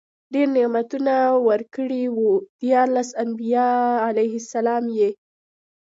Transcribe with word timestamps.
ډير 0.33 0.47
نعمتونه 0.57 1.15
ورکړي 1.47 2.03
وو، 2.17 2.29
ديارلس 2.61 3.09
انبياء 3.23 3.81
عليهم 4.07 4.39
السلام 4.43 4.83
ئي 4.97 5.09